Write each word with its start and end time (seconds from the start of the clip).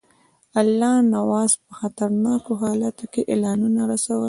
الله 0.61 0.93
نواز 1.15 1.51
په 1.63 1.71
خطرناکو 1.79 2.51
حالاتو 2.63 3.05
کې 3.13 3.21
اعلانونه 3.31 3.81
رسول. 3.91 4.19